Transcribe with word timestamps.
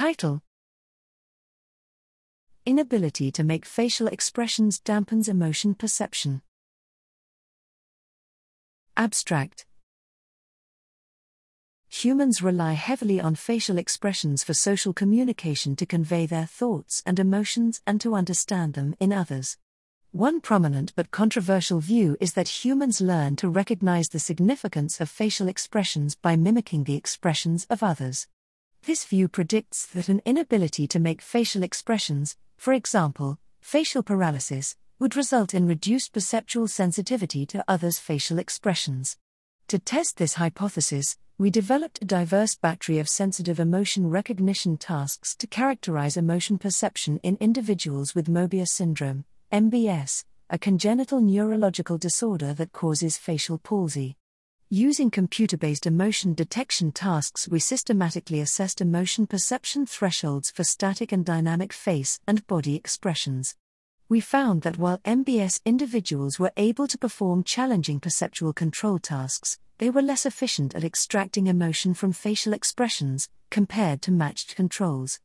Title 0.00 0.40
Inability 2.64 3.30
to 3.32 3.44
make 3.44 3.66
facial 3.66 4.06
expressions 4.06 4.80
dampens 4.80 5.28
emotion 5.28 5.74
perception. 5.74 6.40
Abstract 8.96 9.66
Humans 11.90 12.40
rely 12.40 12.72
heavily 12.72 13.20
on 13.20 13.34
facial 13.34 13.76
expressions 13.76 14.42
for 14.42 14.54
social 14.54 14.94
communication 14.94 15.76
to 15.76 15.84
convey 15.84 16.24
their 16.24 16.46
thoughts 16.46 17.02
and 17.04 17.18
emotions 17.18 17.82
and 17.86 18.00
to 18.00 18.14
understand 18.14 18.72
them 18.72 18.94
in 19.00 19.12
others. 19.12 19.58
One 20.12 20.40
prominent 20.40 20.94
but 20.96 21.10
controversial 21.10 21.80
view 21.80 22.16
is 22.22 22.32
that 22.32 22.64
humans 22.64 23.02
learn 23.02 23.36
to 23.36 23.50
recognize 23.50 24.08
the 24.08 24.18
significance 24.18 24.98
of 24.98 25.10
facial 25.10 25.46
expressions 25.46 26.14
by 26.14 26.36
mimicking 26.36 26.84
the 26.84 26.96
expressions 26.96 27.66
of 27.68 27.82
others. 27.82 28.28
This 28.84 29.04
view 29.04 29.28
predicts 29.28 29.84
that 29.86 30.08
an 30.08 30.22
inability 30.24 30.86
to 30.88 30.98
make 30.98 31.20
facial 31.20 31.62
expressions, 31.62 32.36
for 32.56 32.72
example, 32.72 33.38
facial 33.60 34.02
paralysis, 34.02 34.74
would 34.98 35.16
result 35.16 35.52
in 35.52 35.66
reduced 35.66 36.14
perceptual 36.14 36.66
sensitivity 36.66 37.44
to 37.46 37.64
others' 37.68 37.98
facial 37.98 38.38
expressions. 38.38 39.18
To 39.68 39.78
test 39.78 40.16
this 40.16 40.34
hypothesis, 40.34 41.18
we 41.36 41.50
developed 41.50 42.00
a 42.00 42.06
diverse 42.06 42.54
battery 42.54 42.98
of 42.98 43.08
sensitive 43.08 43.60
emotion 43.60 44.08
recognition 44.08 44.78
tasks 44.78 45.34
to 45.36 45.46
characterize 45.46 46.16
emotion 46.16 46.56
perception 46.56 47.20
in 47.22 47.36
individuals 47.38 48.14
with 48.14 48.28
Moebius 48.28 48.70
syndrome, 48.70 49.24
MBS, 49.52 50.24
a 50.48 50.58
congenital 50.58 51.20
neurological 51.20 51.98
disorder 51.98 52.54
that 52.54 52.72
causes 52.72 53.18
facial 53.18 53.58
palsy. 53.58 54.16
Using 54.72 55.10
computer 55.10 55.56
based 55.56 55.84
emotion 55.84 56.32
detection 56.32 56.92
tasks, 56.92 57.48
we 57.48 57.58
systematically 57.58 58.38
assessed 58.38 58.80
emotion 58.80 59.26
perception 59.26 59.84
thresholds 59.84 60.52
for 60.52 60.62
static 60.62 61.10
and 61.10 61.24
dynamic 61.24 61.72
face 61.72 62.20
and 62.24 62.46
body 62.46 62.76
expressions. 62.76 63.56
We 64.08 64.20
found 64.20 64.62
that 64.62 64.78
while 64.78 64.98
MBS 64.98 65.60
individuals 65.64 66.38
were 66.38 66.52
able 66.56 66.86
to 66.86 66.96
perform 66.96 67.42
challenging 67.42 67.98
perceptual 67.98 68.52
control 68.52 69.00
tasks, 69.00 69.58
they 69.78 69.90
were 69.90 70.02
less 70.02 70.24
efficient 70.24 70.76
at 70.76 70.84
extracting 70.84 71.48
emotion 71.48 71.92
from 71.92 72.12
facial 72.12 72.52
expressions 72.52 73.28
compared 73.50 74.00
to 74.02 74.12
matched 74.12 74.54
controls. 74.54 75.18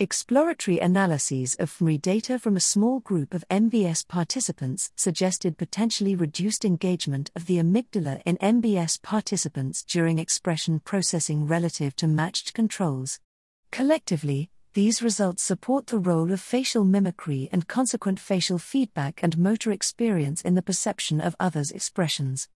Exploratory 0.00 0.80
analyses 0.80 1.54
of 1.60 1.70
fMRI 1.70 2.02
data 2.02 2.36
from 2.36 2.56
a 2.56 2.60
small 2.60 2.98
group 2.98 3.32
of 3.32 3.44
MBS 3.48 4.08
participants 4.08 4.90
suggested 4.96 5.56
potentially 5.56 6.16
reduced 6.16 6.64
engagement 6.64 7.30
of 7.36 7.46
the 7.46 7.58
amygdala 7.58 8.20
in 8.26 8.36
MBS 8.38 9.00
participants 9.00 9.84
during 9.84 10.18
expression 10.18 10.80
processing 10.80 11.46
relative 11.46 11.94
to 11.94 12.08
matched 12.08 12.54
controls. 12.54 13.20
Collectively, 13.70 14.50
these 14.72 15.00
results 15.00 15.44
support 15.44 15.86
the 15.86 15.98
role 15.98 16.32
of 16.32 16.40
facial 16.40 16.84
mimicry 16.84 17.48
and 17.52 17.68
consequent 17.68 18.18
facial 18.18 18.58
feedback 18.58 19.22
and 19.22 19.38
motor 19.38 19.70
experience 19.70 20.42
in 20.42 20.56
the 20.56 20.62
perception 20.62 21.20
of 21.20 21.36
others' 21.38 21.70
expressions. 21.70 22.48